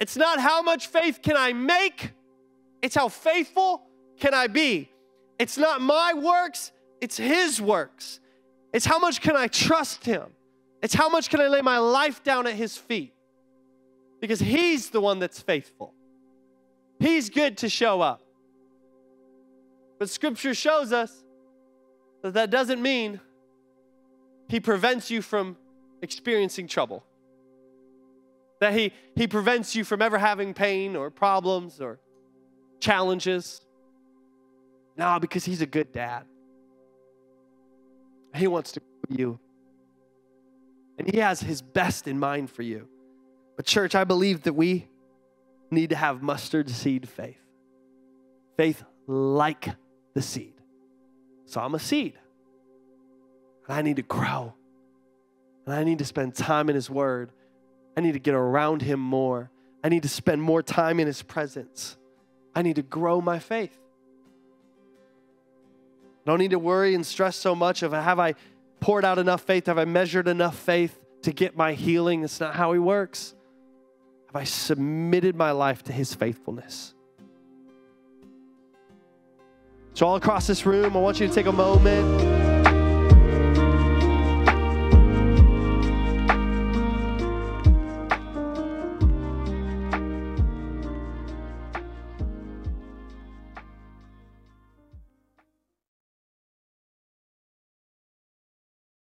[0.00, 2.12] It's not how much faith can I make,
[2.82, 3.82] it's how faithful
[4.18, 4.90] can I be.
[5.38, 8.20] It's not my works, it's His works.
[8.72, 10.24] It's how much can I trust Him.
[10.82, 13.14] It's how much can I lay my life down at His feet.
[14.20, 15.94] Because He's the one that's faithful.
[16.98, 18.22] He's good to show up.
[19.98, 21.24] But scripture shows us
[22.22, 23.20] that that doesn't mean
[24.48, 25.56] he prevents you from
[26.02, 27.04] experiencing trouble.
[28.60, 32.00] That he, he prevents you from ever having pain or problems or
[32.80, 33.60] challenges.
[34.96, 36.24] No, because he's a good dad.
[38.34, 39.38] He wants to grow you.
[40.98, 42.88] And he has his best in mind for you.
[43.56, 44.88] But, church, I believe that we
[45.70, 47.38] need to have mustard seed faith.
[48.56, 49.68] Faith like
[50.14, 50.54] the seed.
[51.46, 52.14] So I'm a seed.
[53.66, 54.54] And I need to grow.
[55.66, 57.30] And I need to spend time in His Word.
[57.96, 59.50] I need to get around Him more.
[59.84, 61.97] I need to spend more time in His presence.
[62.58, 63.78] I need to grow my faith.
[66.26, 68.34] I don't need to worry and stress so much of have I
[68.80, 69.66] poured out enough faith?
[69.66, 72.24] Have I measured enough faith to get my healing?
[72.24, 73.36] It's not how He works.
[74.26, 76.94] Have I submitted my life to His faithfulness?
[79.94, 82.37] So, all across this room, I want you to take a moment.